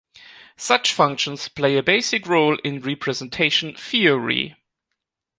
Such 0.57 0.93
functions 0.93 1.47
play 1.47 1.77
a 1.77 1.83
basic 1.83 2.25
role 2.25 2.57
in 2.63 2.81
representation 2.81 3.75
theory. 3.75 4.55